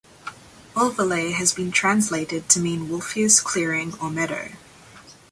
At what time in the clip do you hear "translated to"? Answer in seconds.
1.71-2.59